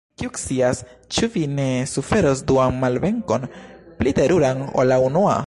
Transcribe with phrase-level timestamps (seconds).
[0.21, 0.79] Kiu scias,
[1.17, 3.47] ĉu vi ne suferos duan malvenkon,
[4.01, 5.39] pli teruran ol la unua?